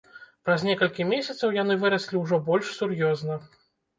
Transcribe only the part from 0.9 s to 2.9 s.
месяцаў яны выраслі ўжо больш